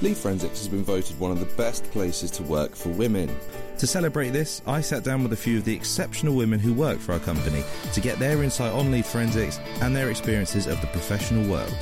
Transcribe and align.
Lead 0.00 0.16
Forensics 0.16 0.58
has 0.58 0.68
been 0.68 0.84
voted 0.84 1.18
one 1.18 1.32
of 1.32 1.40
the 1.40 1.56
best 1.56 1.82
places 1.90 2.30
to 2.30 2.44
work 2.44 2.76
for 2.76 2.90
women. 2.90 3.36
To 3.78 3.86
celebrate 3.86 4.30
this, 4.30 4.62
I 4.64 4.80
sat 4.80 5.02
down 5.02 5.24
with 5.24 5.32
a 5.32 5.36
few 5.36 5.58
of 5.58 5.64
the 5.64 5.74
exceptional 5.74 6.36
women 6.36 6.60
who 6.60 6.72
work 6.72 7.00
for 7.00 7.14
our 7.14 7.18
company 7.18 7.64
to 7.94 8.00
get 8.00 8.16
their 8.20 8.44
insight 8.44 8.72
on 8.72 8.92
lead 8.92 9.04
forensics 9.04 9.58
and 9.80 9.96
their 9.96 10.08
experiences 10.08 10.68
of 10.68 10.80
the 10.80 10.86
professional 10.88 11.50
world. 11.50 11.76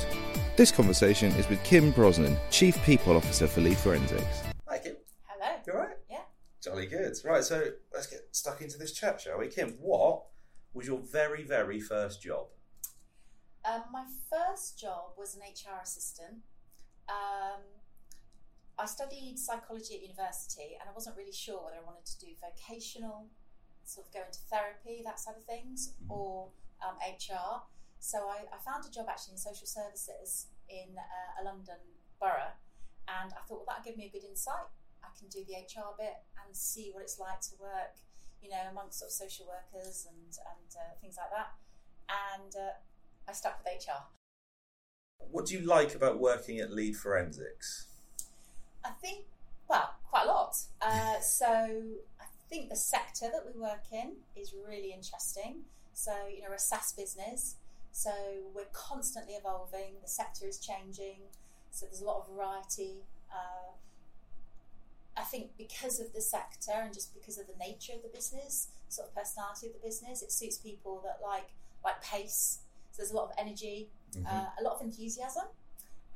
This 0.55 0.71
conversation 0.71 1.31
is 1.33 1.47
with 1.47 1.63
Kim 1.63 1.91
Brosnan, 1.91 2.35
Chief 2.49 2.75
People 2.85 3.15
Officer 3.15 3.45
for 3.45 3.61
Lead 3.61 3.77
Forensics. 3.77 4.41
Hi, 4.67 4.79
Kim. 4.79 4.95
Hello. 5.27 5.55
You 5.67 5.73
all 5.73 5.79
right? 5.79 5.97
Yeah. 6.09 6.21
Jolly 6.63 6.87
good. 6.87 7.13
Right, 7.23 7.43
so 7.43 7.65
let's 7.93 8.07
get 8.07 8.29
stuck 8.31 8.61
into 8.61 8.79
this 8.79 8.93
chat, 8.93 9.21
shall 9.21 9.37
we? 9.37 9.47
Kim, 9.47 9.77
what 9.79 10.23
was 10.73 10.87
your 10.87 11.01
very, 11.01 11.43
very 11.43 11.79
first 11.79 12.23
job? 12.23 12.47
Um, 13.63 13.83
my 13.91 14.05
first 14.31 14.79
job 14.79 15.11
was 15.15 15.35
an 15.35 15.41
HR 15.41 15.83
assistant. 15.83 16.39
Um, 17.09 17.61
I 18.79 18.85
studied 18.85 19.39
psychology 19.39 19.95
at 19.95 20.01
university, 20.01 20.77
and 20.79 20.87
I 20.89 20.93
wasn't 20.93 21.17
really 21.17 21.31
sure 21.33 21.63
whether 21.63 21.77
I 21.77 21.85
wanted 21.85 22.05
to 22.05 22.19
do 22.19 22.27
vocational, 22.39 23.29
sort 23.83 24.05
of 24.07 24.13
go 24.13 24.21
into 24.25 24.39
therapy, 24.49 25.01
that 25.03 25.19
side 25.19 25.35
of 25.37 25.43
things, 25.45 25.93
Mhm. 26.03 26.09
or 26.11 26.51
um, 26.81 26.97
HR. 27.01 27.63
So 27.99 28.29
I, 28.29 28.45
I 28.53 28.57
found 28.59 28.85
a 28.85 28.89
job 28.91 29.07
actually 29.09 29.33
in 29.33 29.39
social 29.39 29.65
services 29.65 30.47
in 30.69 30.95
uh, 30.97 31.41
a 31.41 31.43
London 31.43 31.79
borough, 32.19 32.53
and 33.07 33.33
I 33.33 33.41
thought, 33.47 33.65
well, 33.65 33.65
that'll 33.67 33.83
give 33.83 33.97
me 33.97 34.05
a 34.05 34.09
good 34.11 34.23
insight. 34.23 34.67
I 35.03 35.07
can 35.17 35.27
do 35.29 35.43
the 35.45 35.55
HR 35.55 35.95
bit 35.97 36.17
and 36.45 36.55
see 36.55 36.91
what 36.93 37.01
it's 37.01 37.17
like 37.17 37.41
to 37.49 37.55
work, 37.59 37.97
you 38.41 38.49
know, 38.49 38.61
amongst 38.69 38.99
sort 38.99 39.09
of 39.09 39.13
social 39.13 39.47
workers 39.47 40.05
and 40.05 40.37
and 40.53 40.69
uh, 40.77 40.93
things 41.01 41.17
like 41.17 41.31
that. 41.31 41.55
And 42.09 42.55
uh, 42.55 42.73
I 43.27 43.31
stuck 43.33 43.57
with 43.63 43.73
HR. 43.87 44.03
What 45.31 45.47
do 45.47 45.55
you 45.57 45.61
like 45.65 45.95
about 45.95 46.19
working 46.19 46.59
at 46.59 46.71
Lead 46.71 46.95
Forensics? 46.95 47.87
I 48.83 48.89
think, 49.01 49.25
well, 49.67 49.95
quite 50.09 50.25
a 50.25 50.27
lot. 50.27 50.55
Uh, 50.81 51.19
so 51.19 51.47
I 51.47 52.25
think 52.49 52.69
the 52.69 52.75
sector 52.75 53.25
that 53.31 53.43
we 53.45 53.59
work 53.59 53.83
in 53.91 54.13
is 54.35 54.53
really 54.67 54.93
interesting. 54.93 55.63
So, 55.93 56.11
you 56.29 56.41
know, 56.41 56.49
we're 56.49 56.55
a 56.55 56.59
SaaS 56.59 56.93
business, 56.93 57.55
so 57.91 58.11
we're 58.53 58.71
constantly 58.71 59.33
evolving. 59.33 59.95
The 60.01 60.07
sector 60.07 60.45
is 60.45 60.59
changing, 60.59 61.17
so 61.71 61.85
there's 61.85 62.01
a 62.01 62.05
lot 62.05 62.19
of 62.19 62.35
variety. 62.35 63.03
Uh, 63.31 63.71
I 65.17 65.23
think 65.23 65.57
because 65.57 65.99
of 65.99 66.13
the 66.13 66.21
sector 66.21 66.73
and 66.73 66.93
just 66.93 67.13
because 67.15 67.39
of 67.39 67.47
the 67.47 67.57
nature 67.59 67.93
of 67.93 68.03
the 68.03 68.09
business, 68.09 68.67
sort 68.89 69.07
of 69.09 69.15
personality 69.15 69.67
of 69.67 69.73
the 69.73 69.79
business, 69.79 70.21
it 70.21 70.31
suits 70.31 70.57
people 70.57 71.01
that 71.03 71.19
like 71.25 71.49
like 71.83 72.01
pace. 72.03 72.59
So 72.91 73.01
there's 73.01 73.11
a 73.11 73.15
lot 73.15 73.25
of 73.25 73.31
energy, 73.37 73.89
uh, 74.25 74.45
a 74.59 74.63
lot 74.63 74.75
of 74.75 74.81
enthusiasm, 74.81 75.45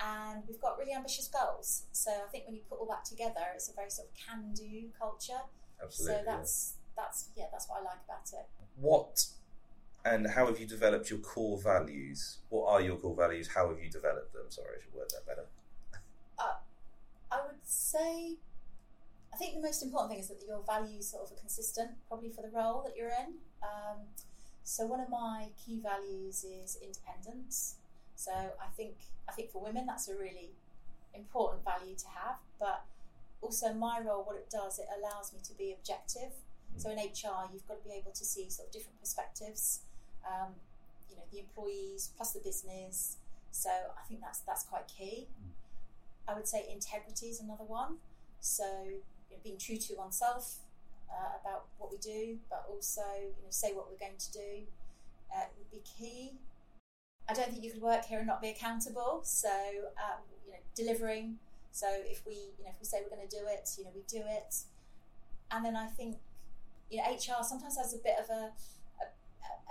and 0.04 0.44
we've 0.48 0.60
got 0.60 0.78
really 0.78 0.94
ambitious 0.94 1.28
goals. 1.28 1.84
So 1.92 2.12
I 2.12 2.30
think 2.32 2.46
when 2.46 2.56
you 2.56 2.62
put 2.70 2.80
all 2.80 2.88
that 2.88 3.06
together, 3.06 3.42
it's 3.54 3.70
a 3.70 3.74
very 3.74 3.90
sort 3.90 4.10
of 4.10 4.14
can-do 4.16 4.90
culture. 4.98 5.42
Absolutely. 5.82 6.18
so 6.18 6.24
that's 6.26 6.74
that's 6.96 7.30
yeah, 7.36 7.46
that's 7.52 7.68
what 7.70 7.82
I 7.82 7.84
like 7.84 8.00
about 8.06 8.30
it. 8.34 8.48
What 8.80 9.26
and 10.04 10.28
how 10.28 10.48
have 10.48 10.60
you 10.60 10.66
developed 10.66 11.10
your 11.10 11.20
core 11.20 11.60
values? 11.60 12.40
What 12.50 12.68
are 12.70 12.82
your 12.82 12.98
core 12.98 13.16
values? 13.16 13.50
How 13.54 13.70
have 13.70 13.80
you 13.80 13.90
developed 13.90 14.34
them? 14.34 14.46
Sorry, 14.50 14.68
I 14.78 14.82
should 14.82 14.94
word 14.94 15.10
that 15.12 15.26
better. 15.28 15.46
I 17.32 17.40
would 17.48 17.64
say, 17.64 18.36
I 19.34 19.38
think 19.38 19.56
the 19.56 19.62
most 19.62 19.82
important 19.82 20.12
thing 20.12 20.20
is 20.20 20.28
that 20.28 20.44
your 20.46 20.62
values 20.68 21.08
sort 21.08 21.24
of 21.24 21.32
are 21.32 21.40
consistent, 21.40 21.92
probably 22.08 22.30
for 22.30 22.42
the 22.42 22.50
role 22.50 22.84
that 22.86 22.98
you're 22.98 23.08
in. 23.08 23.36
Um, 23.64 24.00
so 24.64 24.86
one 24.86 25.00
of 25.00 25.10
my 25.10 25.48
key 25.66 25.80
values 25.82 26.44
is 26.44 26.78
independence. 26.82 27.76
So 28.22 28.32
I 28.32 28.70
think 28.78 28.94
I 29.28 29.32
think 29.32 29.50
for 29.50 29.64
women 29.64 29.88
that's 29.88 30.08
a 30.08 30.16
really 30.16 30.52
important 31.16 31.66
value 31.66 31.96
to 31.96 32.08
have. 32.08 32.38
But 32.60 32.86
also 33.42 33.74
my 33.74 34.00
role, 34.00 34.24
what 34.24 34.36
it 34.36 34.48
does, 34.52 34.78
it 34.78 34.86
allows 34.94 35.34
me 35.34 35.40
to 35.44 35.58
be 35.58 35.74
objective. 35.74 36.32
So 36.78 36.92
in 36.92 36.98
HR, 36.98 37.50
you've 37.52 37.68
got 37.68 37.82
to 37.82 37.90
be 37.90 37.96
able 37.96 38.12
to 38.12 38.24
see 38.24 38.48
sort 38.50 38.68
of 38.68 38.74
different 38.74 39.00
perspectives. 39.00 39.80
Um, 40.24 40.54
you 41.10 41.16
know, 41.16 41.24
the 41.32 41.40
employees 41.40 42.12
plus 42.16 42.34
the 42.34 42.42
business. 42.42 43.18
So 43.50 43.72
I 43.72 44.04
think 44.08 44.22
that's 44.22 44.40
that's 44.42 44.64
quite 44.66 44.88
key. 44.88 45.28
I 46.28 46.36
would 46.36 46.48
say 46.48 46.68
integrity 46.72 47.28
is 47.28 47.42
another 47.42 47.66
one. 47.66 47.96
So 48.40 48.70
you 48.86 49.02
know, 49.32 49.42
being 49.44 49.58
true 49.58 49.78
to 49.78 49.96
oneself 49.96 50.60
uh, 51.10 51.42
about 51.42 51.66
what 51.80 51.90
we 51.90 51.98
do, 51.98 52.38
but 52.52 52.66
also 52.70 53.02
you 53.18 53.42
know 53.42 53.50
say 53.50 53.74
what 53.74 53.90
we're 53.90 53.98
going 53.98 54.20
to 54.20 54.32
do 54.32 54.52
uh, 55.36 55.46
would 55.58 55.72
be 55.72 55.82
key. 55.98 56.34
I 57.30 57.34
don't 57.34 57.50
think 57.52 57.64
you 57.64 57.72
could 57.72 57.82
work 57.82 58.06
here 58.06 58.20
and 58.20 58.28
not 58.28 58.42
be 58.42 58.50
accountable. 58.50 59.22
So 59.24 59.50
uh, 59.50 60.20
you 60.46 60.54
know, 60.54 60.60
delivering. 60.76 61.38
So 61.72 61.88
if 61.90 62.26
we 62.26 62.34
you 62.58 62.66
know 62.66 62.72
if 62.72 62.80
we 62.80 62.86
say 62.86 63.00
we're 63.02 63.16
going 63.16 63.28
to 63.28 63.36
do 63.36 63.44
it, 63.48 63.70
you 63.78 63.84
know 63.86 63.92
we 63.96 64.02
do 64.08 64.24
it. 64.28 64.56
And 65.52 65.66
then 65.66 65.76
I 65.76 65.88
think 65.88 66.18
you 66.90 66.98
know 66.98 67.04
HR 67.12 67.44
sometimes 67.44 67.78
has 67.78 67.94
a 67.94 67.98
bit 67.98 68.16
of 68.20 68.30
a 68.30 68.52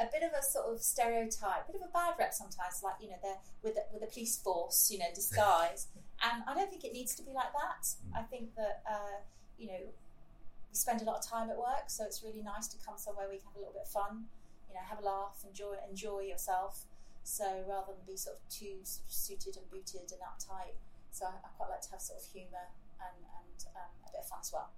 a 0.01 0.09
bit 0.11 0.23
of 0.23 0.33
a 0.33 0.43
sort 0.43 0.65
of 0.73 0.81
stereotype, 0.81 1.69
a 1.69 1.73
bit 1.73 1.83
of 1.83 1.89
a 1.89 1.93
bad 1.93 2.15
rep 2.19 2.33
sometimes, 2.33 2.81
like 2.83 2.95
you 3.01 3.09
know, 3.09 3.21
they're 3.23 3.37
with 3.63 3.75
the, 3.75 3.85
with 3.93 4.01
the 4.01 4.09
police 4.09 4.39
force, 4.39 4.91
you 4.91 4.99
know, 4.99 5.11
disguise. 5.15 5.89
and 6.25 6.43
I 6.49 6.55
don't 6.55 6.71
think 6.71 6.85
it 6.85 6.93
needs 6.93 7.15
to 7.17 7.23
be 7.23 7.33
like 7.33 7.53
that. 7.53 7.85
I 8.17 8.23
think 8.23 8.55
that 8.57 8.83
uh, 8.89 9.21
you 9.59 9.69
know, 9.69 9.81
we 9.85 10.75
spend 10.75 11.03
a 11.03 11.05
lot 11.05 11.19
of 11.19 11.27
time 11.29 11.51
at 11.51 11.59
work, 11.59 11.89
so 11.89 12.05
it's 12.05 12.25
really 12.25 12.43
nice 12.43 12.67
to 12.69 12.79
come 12.85 12.97
somewhere 12.97 13.27
where 13.27 13.37
we 13.37 13.39
can 13.39 13.47
have 13.53 13.57
a 13.57 13.59
little 13.59 13.75
bit 13.75 13.83
of 13.85 13.93
fun, 13.93 14.25
you 14.69 14.75
know, 14.75 14.81
have 14.89 15.01
a 15.01 15.05
laugh, 15.05 15.45
enjoy 15.47 15.77
enjoy 15.89 16.21
yourself. 16.21 16.87
So 17.31 17.45
rather 17.69 17.93
than 17.93 18.03
be 18.07 18.17
sort 18.17 18.37
of 18.37 18.43
too 18.51 18.83
sort 18.83 19.07
of 19.07 19.13
suited 19.13 19.57
and 19.57 19.71
booted 19.71 20.11
and 20.11 20.21
uptight, 20.21 20.75
so 21.13 21.27
I, 21.27 21.29
I 21.29 21.49
quite 21.57 21.71
like 21.71 21.81
to 21.83 21.91
have 21.93 22.01
sort 22.01 22.19
of 22.19 22.27
humour 22.27 22.67
and 22.99 23.17
and 23.23 23.65
um, 23.77 23.93
a 24.05 24.11
bit 24.11 24.21
of 24.21 24.29
fun 24.29 24.41
as 24.43 24.53
well. 24.53 24.71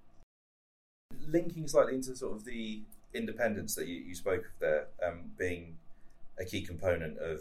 Linking 1.26 1.66
slightly 1.66 1.94
into 1.94 2.14
sort 2.14 2.36
of 2.36 2.44
the 2.44 2.82
independence 3.14 3.74
that 3.76 3.88
you, 3.88 3.96
you 3.96 4.14
spoke 4.14 4.44
of 4.44 4.58
there, 4.60 4.86
um, 5.02 5.32
being 5.38 5.78
a 6.38 6.44
key 6.44 6.60
component 6.60 7.16
of, 7.18 7.40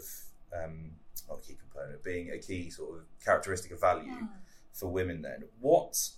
um, 0.52 0.92
not 1.28 1.40
a 1.40 1.42
key 1.42 1.56
component, 1.60 2.02
being 2.02 2.30
a 2.30 2.38
key 2.38 2.70
sort 2.70 2.98
of 2.98 3.04
characteristic 3.22 3.70
of 3.70 3.80
value 3.80 4.28
for 4.72 4.86
women. 4.88 5.20
Then, 5.20 5.44
what, 5.60 6.08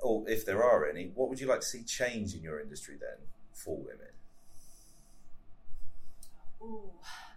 or 0.00 0.28
if 0.28 0.44
there 0.44 0.64
are 0.64 0.88
any, 0.88 1.12
what 1.14 1.28
would 1.28 1.40
you 1.40 1.46
like 1.46 1.60
to 1.60 1.66
see 1.66 1.84
change 1.84 2.34
in 2.34 2.42
your 2.42 2.60
industry 2.60 2.96
then 3.00 3.26
for 3.54 3.76
women? 3.76 4.12
Ooh, 6.60 6.90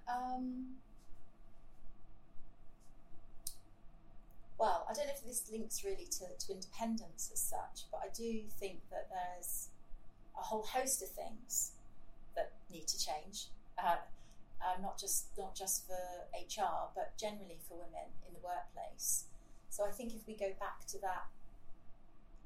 um, 0.07 0.65
well, 4.57 4.84
I 4.84 4.84
don't 4.95 5.07
know 5.07 5.13
if 5.13 5.23
this 5.23 5.43
links 5.51 5.83
really 5.83 6.07
to, 6.19 6.25
to 6.45 6.53
independence 6.53 7.29
as 7.33 7.39
such, 7.39 7.85
but 7.91 7.99
I 8.03 8.09
do 8.15 8.41
think 8.59 8.79
that 8.89 9.09
there's 9.09 9.69
a 10.37 10.41
whole 10.41 10.63
host 10.63 11.01
of 11.03 11.09
things 11.09 11.71
that 12.35 12.53
need 12.71 12.87
to 12.87 12.97
change. 12.97 13.47
Uh, 13.77 13.97
uh, 14.63 14.81
not 14.81 14.97
just 14.97 15.27
not 15.37 15.53
just 15.55 15.85
for 15.85 15.99
HR, 16.33 16.89
but 16.95 17.17
generally 17.19 17.59
for 17.67 17.75
women 17.77 18.07
in 18.27 18.33
the 18.33 18.39
workplace. 18.39 19.25
So 19.69 19.85
I 19.85 19.91
think 19.91 20.13
if 20.15 20.25
we 20.25 20.35
go 20.35 20.51
back 20.59 20.85
to 20.87 20.99
that 21.01 21.25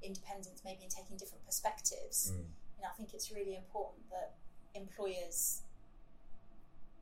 independence, 0.02 0.62
maybe 0.66 0.84
in 0.84 0.90
taking 0.90 1.18
different 1.18 1.46
perspectives, 1.46 2.32
Mm. 2.32 2.38
you 2.78 2.82
know, 2.82 2.90
I 2.92 2.96
think 2.98 3.14
it's 3.14 3.32
really 3.32 3.56
important 3.56 4.10
that 4.10 4.34
employers 4.74 5.62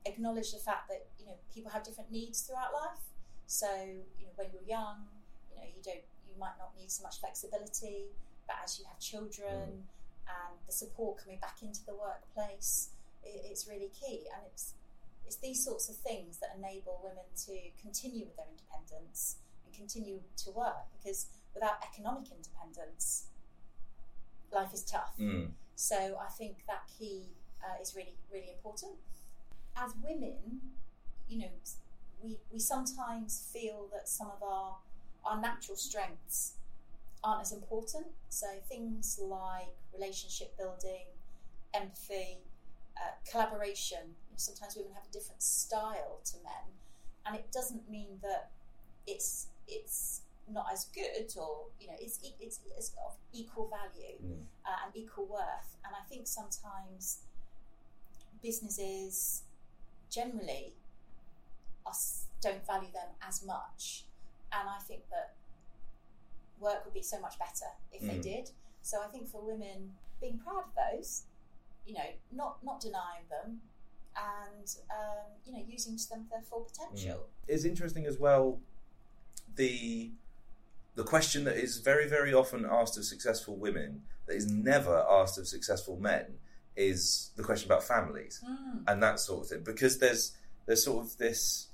acknowledge 0.05 0.51
the 0.51 0.59
fact 0.59 0.87
that 0.89 1.07
you 1.19 1.25
know 1.25 1.35
people 1.53 1.71
have 1.71 1.83
different 1.83 2.11
needs 2.11 2.41
throughout 2.41 2.73
life. 2.73 2.99
So 3.45 3.67
you 4.19 4.25
know 4.25 4.33
when 4.35 4.47
you're 4.53 4.67
young, 4.67 5.07
you 5.15 5.16
know 5.57 5.67
you 5.67 5.81
don't 5.83 6.05
you 6.27 6.35
might 6.39 6.57
not 6.57 6.71
need 6.77 6.91
so 6.91 7.03
much 7.03 7.19
flexibility, 7.19 8.13
but 8.45 8.57
as 8.63 8.79
you 8.79 8.85
have 8.85 8.99
children 8.99 9.83
and 10.27 10.53
the 10.65 10.73
support 10.73 11.23
coming 11.23 11.39
back 11.39 11.61
into 11.61 11.79
the 11.85 11.95
workplace, 11.95 12.91
it, 13.23 13.41
it's 13.49 13.67
really 13.67 13.89
key. 13.91 14.27
And 14.33 14.43
it's 14.45 14.73
it's 15.25 15.37
these 15.37 15.63
sorts 15.63 15.89
of 15.89 15.95
things 15.97 16.39
that 16.39 16.55
enable 16.57 17.01
women 17.03 17.27
to 17.45 17.57
continue 17.81 18.25
with 18.25 18.37
their 18.37 18.47
independence 18.47 19.37
and 19.65 19.73
continue 19.75 20.21
to 20.37 20.51
work 20.51 20.87
because 20.97 21.27
without 21.53 21.83
economic 21.83 22.31
independence, 22.31 23.27
life 24.53 24.73
is 24.73 24.83
tough. 24.83 25.13
Mm. 25.19 25.51
So 25.75 26.17
I 26.19 26.29
think 26.29 26.65
that 26.67 26.83
key 26.97 27.25
uh, 27.61 27.81
is 27.81 27.93
really, 27.95 28.15
really 28.31 28.51
important. 28.55 28.93
As 29.75 29.91
women, 30.01 30.61
you 31.27 31.39
know, 31.39 31.51
we, 32.23 32.37
we 32.51 32.59
sometimes 32.59 33.49
feel 33.53 33.87
that 33.91 34.07
some 34.07 34.27
of 34.27 34.41
our 34.41 34.77
our 35.25 35.39
natural 35.41 35.77
strengths 35.77 36.53
aren't 37.23 37.41
as 37.41 37.51
important. 37.51 38.07
So 38.29 38.47
things 38.69 39.19
like 39.21 39.75
relationship 39.93 40.57
building, 40.57 41.05
empathy, 41.73 42.39
uh, 42.97 43.11
collaboration. 43.29 44.15
Sometimes 44.35 44.75
women 44.75 44.93
have 44.93 45.05
a 45.09 45.11
different 45.13 45.41
style 45.41 46.19
to 46.25 46.37
men, 46.43 46.65
and 47.25 47.35
it 47.35 47.51
doesn't 47.51 47.89
mean 47.89 48.19
that 48.21 48.51
it's 49.07 49.47
it's 49.67 50.21
not 50.49 50.65
as 50.71 50.85
good 50.95 51.27
or 51.39 51.65
you 51.79 51.87
know 51.87 51.95
it's 51.99 52.19
it's, 52.39 52.59
it's 52.77 52.91
of 53.05 53.13
equal 53.33 53.67
value 53.69 54.17
Mm. 54.23 54.45
uh, 54.65 54.85
and 54.85 54.95
equal 54.95 55.25
worth. 55.27 55.75
And 55.85 55.93
I 55.95 56.03
think 56.09 56.27
sometimes 56.27 57.19
businesses 58.41 59.43
generally 60.09 60.73
are, 61.85 61.91
s- 61.91 62.25
don't 62.41 62.65
value 62.65 62.91
them 62.93 63.09
as 63.27 63.43
much. 63.45 64.05
And 64.51 64.69
I 64.69 64.79
think 64.79 65.09
that 65.09 65.35
work 66.59 66.83
would 66.85 66.93
be 66.93 67.03
so 67.03 67.19
much 67.19 67.37
better 67.39 67.67
if 67.91 68.01
they 68.01 68.17
Mm. 68.17 68.21
did. 68.21 68.51
So 68.81 69.01
I 69.01 69.07
think 69.07 69.27
for 69.29 69.41
women, 69.41 69.95
being 70.21 70.39
proud 70.39 70.63
of 70.65 70.73
those, 70.75 71.23
you 71.85 71.93
know, 71.93 72.09
not 72.31 72.63
not 72.63 72.79
denying 72.79 73.27
them, 73.29 73.61
and 74.15 74.75
um, 74.89 75.25
you 75.45 75.53
know, 75.53 75.63
using 75.67 75.95
them 76.09 76.23
to 76.23 76.29
their 76.29 76.41
full 76.41 76.61
potential. 76.61 77.29
It's 77.47 77.65
interesting 77.65 78.05
as 78.05 78.17
well 78.17 78.59
the 79.55 80.11
the 80.95 81.03
question 81.03 81.43
that 81.43 81.55
is 81.57 81.77
very 81.77 82.07
very 82.07 82.33
often 82.33 82.65
asked 82.65 82.97
of 82.97 83.05
successful 83.05 83.55
women 83.55 84.03
that 84.25 84.35
is 84.35 84.51
never 84.51 85.05
asked 85.09 85.37
of 85.37 85.47
successful 85.47 85.97
men 85.97 86.39
is 86.75 87.31
the 87.35 87.43
question 87.43 87.71
about 87.71 87.83
families 87.83 88.41
Mm. 88.43 88.83
and 88.87 89.03
that 89.03 89.19
sort 89.19 89.43
of 89.43 89.49
thing 89.49 89.63
because 89.63 89.99
there's 89.99 90.35
there's 90.65 90.83
sort 90.83 91.05
of 91.05 91.17
this 91.17 91.67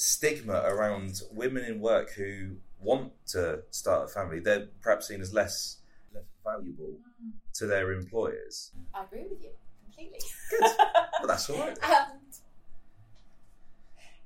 stigma 0.00 0.62
around 0.64 1.22
women 1.32 1.64
in 1.64 1.80
work 1.80 2.10
who 2.12 2.56
want 2.80 3.12
to 3.26 3.60
start 3.70 4.04
a 4.04 4.12
family 4.12 4.40
they're 4.40 4.66
perhaps 4.80 5.08
seen 5.08 5.20
as 5.20 5.32
less 5.34 5.78
less 6.14 6.24
valuable 6.44 6.94
Mm. 7.22 7.32
to 7.52 7.66
their 7.66 7.92
employers 7.92 8.70
I 8.94 9.04
agree 9.04 9.24
with 9.28 9.42
you 9.42 9.50
completely. 9.84 10.20
Good. 10.50 10.70
but 11.20 11.26
that's 11.26 11.50
all 11.50 11.58
right 11.66 11.78
And 11.82 12.32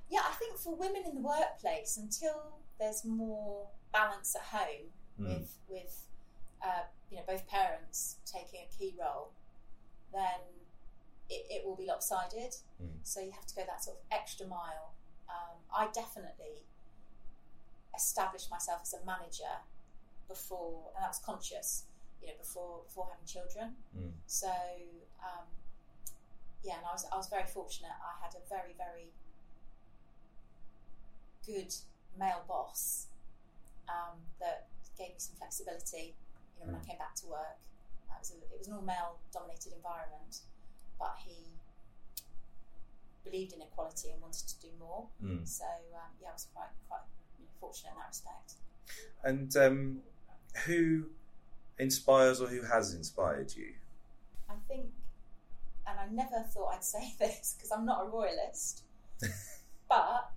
yeah, 0.09 0.21
I 0.29 0.33
think 0.35 0.57
for 0.59 0.77
women 0.77 1.03
in 1.07 1.15
the 1.17 1.21
workplace, 1.21 1.97
until 1.97 2.61
there's 2.79 3.05
more 3.05 3.67
balance 3.93 4.37
at 4.37 4.43
home 4.43 4.91
Mm. 5.21 5.27
with 5.29 5.59
with 5.69 6.07
uh, 6.63 6.83
you 7.11 7.17
know 7.19 7.23
both 7.27 7.47
parents 7.49 8.17
taking 8.27 8.61
a 8.67 8.69
key 8.79 8.95
role, 9.01 9.31
then 10.13 10.41
it, 11.31 11.47
it 11.51 11.65
will 11.67 11.77
be 11.77 11.87
lopsided. 11.87 12.53
Mm. 12.83 12.89
So 13.03 13.21
you 13.21 13.31
have 13.33 13.47
to 13.47 13.55
go 13.55 13.63
that 13.67 13.83
sort 13.85 13.97
of 13.99 14.03
extra 14.11 14.47
mile. 14.47 14.93
Um, 15.29 15.57
I 15.75 15.89
definitely 15.93 16.67
established 17.97 18.51
myself 18.51 18.81
as 18.83 18.95
a 18.95 19.05
manager 19.07 19.63
before, 20.29 20.91
and 20.97 21.05
that's 21.05 21.19
conscious. 21.19 21.85
You 22.23 22.29
know, 22.29 22.35
before 22.41 22.81
before 22.87 23.09
having 23.13 23.27
children. 23.27 23.77
Mm. 23.97 24.13
So 24.27 24.49
um, 25.21 25.47
yeah, 26.63 26.77
and 26.79 26.87
I 26.87 26.93
was 26.93 27.05
I 27.13 27.17
was 27.17 27.29
very 27.29 27.47
fortunate. 27.47 27.93
I 28.01 28.25
had 28.25 28.35
a 28.35 28.41
very 28.49 28.73
very 28.79 29.13
good 31.45 31.75
male 32.19 32.43
boss 32.49 33.09
um, 33.89 34.17
that 34.41 34.67
gave 34.97 35.09
me 35.09 35.15
some 35.19 35.37
flexibility. 35.37 36.15
You 36.57 36.61
know, 36.65 36.73
when 36.73 36.77
I 36.77 36.79
Mm. 36.79 36.87
came 36.89 36.99
back 36.99 37.15
to 37.17 37.27
work, 37.27 37.59
it 38.09 38.19
was 38.19 38.31
a, 38.31 38.37
it 38.55 38.59
was 38.59 38.69
an 38.69 38.75
all 38.75 38.83
male 38.83 39.19
dominated 39.33 39.73
environment, 39.75 40.41
but 40.99 41.17
he 41.19 41.37
believed 43.25 43.53
in 43.53 43.63
equality 43.63 44.11
and 44.11 44.21
wanted 44.21 44.47
to 44.49 44.61
do 44.61 44.69
more. 44.79 45.07
Mm. 45.23 45.47
So 45.47 45.65
um, 45.95 46.11
yeah, 46.21 46.29
I 46.29 46.33
was 46.33 46.49
quite 46.55 46.69
quite 46.89 47.01
you 47.39 47.45
know, 47.45 47.51
fortunate 47.61 47.91
in 47.91 47.97
that 47.97 48.09
respect. 48.09 48.53
and 49.25 49.57
um, 49.57 49.99
who 50.67 51.07
inspires 51.79 52.41
or 52.41 52.47
who 52.47 52.63
has 52.63 52.95
inspired 52.95 53.53
you 53.57 53.73
I 54.49 54.55
think, 54.69 54.87
and 55.87 55.99
I 55.99 56.07
never 56.11 56.45
thought 56.49 56.75
I'd 56.75 56.85
say 56.85 57.15
this 57.19 57.55
because 57.57 57.71
I'm 57.71 57.85
not 57.85 58.07
a 58.07 58.09
royalist, 58.09 58.83
but 59.89 60.31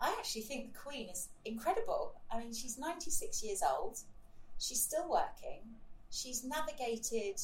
I 0.00 0.14
actually 0.18 0.42
think 0.42 0.72
the 0.72 0.78
Queen 0.78 1.08
is 1.08 1.28
incredible. 1.44 2.14
I 2.30 2.38
mean, 2.38 2.52
she's 2.52 2.78
96 2.78 3.42
years 3.42 3.62
old, 3.62 3.98
she's 4.58 4.82
still 4.82 5.08
working, 5.08 5.62
she's 6.10 6.44
navigated 6.44 7.40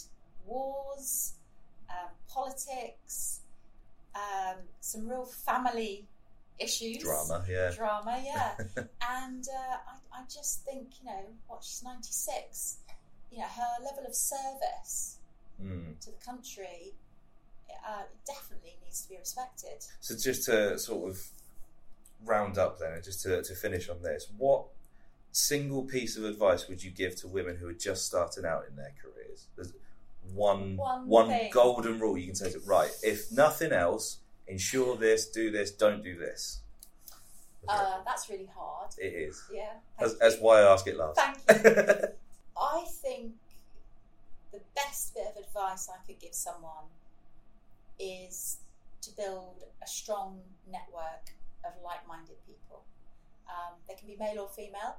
wars, 0.47 1.35
um, 1.89 2.11
politics, 2.29 3.40
um, 4.21 4.57
some 4.81 5.09
real 5.09 5.25
family 5.25 6.07
issues. 6.59 6.99
drama 6.99 7.45
yeah 7.49 7.71
Drama, 7.75 8.23
yeah. 8.25 8.53
and 9.19 9.45
uh, 9.49 9.77
I, 10.13 10.21
I 10.21 10.23
just 10.25 10.65
think, 10.65 10.89
you 11.01 11.07
know, 11.07 11.25
what, 11.47 11.63
she's 11.65 11.83
96. 11.83 12.79
You 13.31 13.39
know, 13.39 13.45
her 13.45 13.85
level 13.85 14.05
of 14.07 14.15
service 14.15 15.17
Mm. 15.63 16.01
to 16.01 16.11
the 16.11 16.17
country 16.25 16.95
uh, 17.87 18.05
definitely 18.27 18.79
needs 18.83 19.03
to 19.03 19.11
be 19.11 19.17
respected. 19.19 19.85
So 20.01 20.15
just 20.17 20.45
to 20.47 20.79
sort 20.79 21.11
of 21.11 21.21
round 22.25 22.57
up 22.57 22.79
then, 22.79 22.95
and 22.95 23.05
just 23.05 23.23
to, 23.25 23.43
to 23.43 23.55
finish 23.55 23.91
on 23.91 24.01
this, 24.03 24.27
what 24.39 24.65
single 25.33 25.83
piece 25.83 26.17
of 26.17 26.25
advice 26.25 26.67
would 26.69 26.83
you 26.83 26.91
give 26.91 27.15
to 27.17 27.29
women 27.29 27.57
who 27.57 27.69
are 27.69 27.75
just 27.75 28.07
starting 28.07 28.47
out 28.47 28.65
in 28.71 28.77
their 28.77 28.93
careers? 29.03 29.49
There's 29.55 29.73
one 30.35 30.77
One 30.77 31.07
one 31.09 31.49
golden 31.51 31.99
rule 31.99 32.17
you 32.19 32.27
can 32.27 32.35
say 32.35 32.51
to 32.53 32.61
right. 32.61 32.91
If 33.03 33.31
nothing 33.33 33.73
else, 33.73 34.19
ensure 34.47 34.97
this, 34.97 35.29
do 35.29 35.51
this, 35.51 35.71
don't 35.71 36.03
do 36.03 36.17
this. 36.17 36.61
Uh, 37.69 37.99
that's 38.07 38.29
really 38.31 38.49
hard. 38.55 38.91
it 38.99 39.13
is. 39.13 39.43
Yeah. 39.53 39.73
That's, 39.99 40.17
that's 40.19 40.39
why 40.39 40.61
I 40.61 40.73
ask 40.73 40.87
it 40.87 40.97
last. 40.97 41.21
Thank 41.21 41.65
you. 41.65 42.07
I 42.57 42.85
think 42.89 43.33
the 44.53 44.61
best 44.75 45.15
bit 45.15 45.27
of 45.37 45.45
advice 45.45 45.89
I 45.89 46.05
could 46.07 46.19
give 46.19 46.35
someone 46.35 46.89
is 47.99 48.59
to 49.03 49.11
build 49.17 49.65
a 49.83 49.87
strong 49.87 50.41
network 50.71 51.33
of 51.65 51.73
like 51.85 52.07
minded 52.09 52.37
people. 52.47 52.83
Um, 53.49 53.75
they 53.89 53.95
can 53.95 54.09
be 54.09 54.17
male 54.17 54.43
or 54.43 54.49
female, 54.49 54.97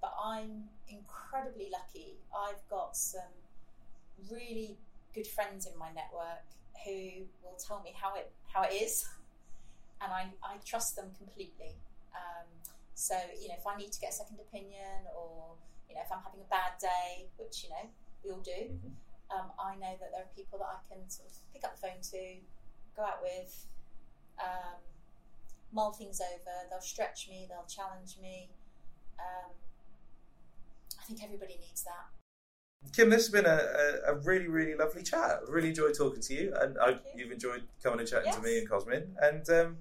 but 0.00 0.14
I'm 0.22 0.64
incredibly 0.88 1.68
lucky. 1.70 2.14
I've 2.34 2.66
got 2.68 2.96
some 2.96 3.22
really 4.30 4.78
good 5.14 5.26
friends 5.26 5.66
in 5.66 5.76
my 5.78 5.88
network 5.92 6.44
who 6.84 7.24
will 7.42 7.56
tell 7.58 7.80
me 7.82 7.92
how 8.00 8.14
it 8.14 8.30
how 8.52 8.62
it 8.62 8.72
is, 8.74 9.08
and 10.00 10.12
I, 10.12 10.28
I 10.42 10.56
trust 10.64 10.96
them 10.96 11.10
completely. 11.16 11.76
Um, 12.14 12.46
so 12.94 13.14
you 13.40 13.48
know, 13.48 13.54
if 13.58 13.66
I 13.66 13.76
need 13.76 13.92
to 13.92 14.00
get 14.00 14.10
a 14.10 14.16
second 14.16 14.38
opinion, 14.40 15.06
or 15.16 15.56
you 15.88 15.94
know, 15.94 16.02
if 16.04 16.12
I'm 16.12 16.22
having 16.22 16.40
a 16.40 16.50
bad 16.50 16.78
day, 16.80 17.28
which 17.36 17.64
you 17.64 17.70
know 17.70 17.88
we 18.24 18.30
all 18.30 18.40
do, 18.40 18.50
Mhm. 18.50 18.92
um, 19.30 19.52
I 19.58 19.76
know 19.76 19.96
that 20.00 20.10
there 20.12 20.22
are 20.22 20.34
people 20.34 20.58
that 20.58 20.68
I 20.68 20.78
can 20.88 21.08
sort 21.10 21.28
of 21.30 21.36
pick 21.52 21.64
up 21.64 21.76
the 21.78 21.88
phone 21.88 22.00
to, 22.00 22.40
go 22.96 23.02
out 23.04 23.20
with, 23.22 23.66
um, 24.38 24.80
mull 25.72 25.92
things 25.92 26.20
over. 26.20 26.66
They'll 26.70 26.80
stretch 26.80 27.28
me, 27.28 27.46
they'll 27.48 27.66
challenge 27.66 28.18
me. 28.18 28.50
Um, 29.18 29.50
I 30.98 31.04
think 31.04 31.22
everybody 31.22 31.58
needs 31.58 31.84
that. 31.84 32.06
Kim, 32.92 33.10
this 33.10 33.26
has 33.26 33.30
been 33.30 33.44
a, 33.44 33.60
a, 34.08 34.12
a 34.12 34.14
really, 34.20 34.48
really 34.48 34.74
lovely 34.74 35.02
chat. 35.02 35.40
Really 35.48 35.68
enjoyed 35.68 35.94
talking 35.94 36.22
to 36.22 36.34
you, 36.34 36.54
and 36.58 36.78
I, 36.78 36.90
you. 36.90 36.98
you've 37.16 37.32
enjoyed 37.32 37.62
coming 37.82 38.00
and 38.00 38.08
chatting 38.08 38.32
to 38.32 38.40
me 38.40 38.58
and 38.58 38.68
Cosmin. 38.68 39.08
And 39.20 39.48
um, 39.50 39.76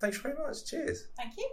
thanks 0.00 0.16
very 0.16 0.34
much. 0.34 0.64
Cheers. 0.64 1.08
Thank 1.16 1.36
you. 1.36 1.48